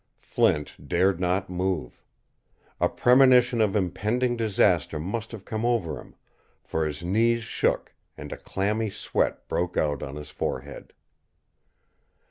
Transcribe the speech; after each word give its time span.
Flint 0.23 0.73
dared 0.87 1.19
not 1.19 1.47
move. 1.47 2.03
A 2.79 2.89
premonition 2.89 3.61
of 3.61 3.75
impending 3.75 4.35
disaster 4.35 4.97
must 4.99 5.31
have 5.31 5.45
come 5.45 5.63
over 5.63 5.99
him, 6.01 6.15
for 6.63 6.87
his 6.87 7.03
knees 7.03 7.43
shook 7.43 7.93
and 8.17 8.31
a 8.33 8.37
clammy 8.37 8.89
sweat 8.89 9.47
broke 9.47 9.77
out 9.77 10.01
on 10.01 10.15
his 10.15 10.31
forehead. 10.31 10.91